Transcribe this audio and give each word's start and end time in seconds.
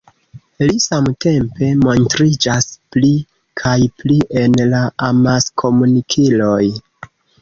Li 0.61 0.77
samtempe 0.83 1.67
montriĝas 1.81 2.67
pli 2.95 3.11
kaj 3.63 3.77
pli 4.01 4.17
en 4.45 4.57
la 4.73 4.81
amaskomunikiloj. 5.09 6.61